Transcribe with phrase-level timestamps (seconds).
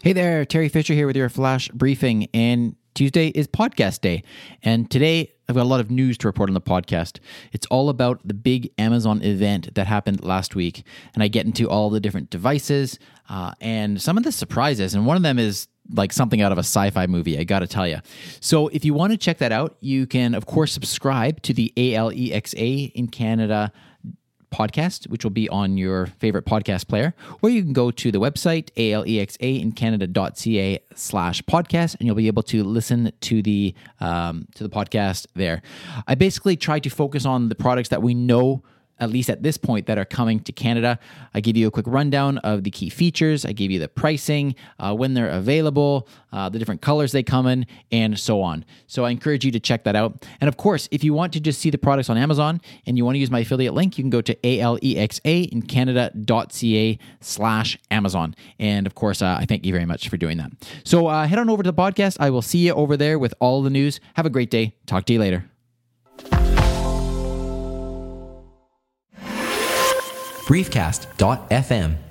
[0.00, 2.28] Hey there, Teri Fisher here with your flash briefing.
[2.32, 4.22] And Tuesday is podcast day.
[4.62, 7.18] And today I've got a lot of news to report on the podcast.
[7.50, 10.84] It's all about the big Amazon event that happened last week.
[11.14, 14.94] And I get into all the different devices uh, and some of the surprises.
[14.94, 17.66] And one of them is like something out of a sci fi movie, I gotta
[17.66, 17.98] tell you.
[18.38, 21.72] So if you want to check that out, you can, of course, subscribe to the
[21.76, 23.72] ALEXA in Canada
[24.50, 28.20] podcast, which will be on your favorite podcast player, or you can go to the
[28.20, 34.46] website, alexa in alexaincanada.ca slash podcast, and you'll be able to listen to the um,
[34.54, 35.62] to the podcast there.
[36.06, 38.62] I basically try to focus on the products that we know
[39.00, 40.98] at least at this point, that are coming to Canada.
[41.34, 43.44] I give you a quick rundown of the key features.
[43.44, 47.46] I give you the pricing, uh, when they're available, uh, the different colors they come
[47.46, 48.64] in, and so on.
[48.86, 50.26] So I encourage you to check that out.
[50.40, 53.04] And of course, if you want to just see the products on Amazon and you
[53.04, 58.34] want to use my affiliate link, you can go to alexa in canada.ca slash Amazon.
[58.58, 60.50] And of course, uh, I thank you very much for doing that.
[60.84, 62.16] So uh, head on over to the podcast.
[62.20, 64.00] I will see you over there with all the news.
[64.14, 64.74] Have a great day.
[64.86, 65.57] Talk to you later.
[70.48, 72.07] briefcast.fm